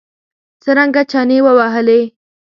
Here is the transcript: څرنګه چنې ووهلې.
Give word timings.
څرنګه 0.63 1.01
چنې 1.11 1.37
ووهلې. 1.45 2.01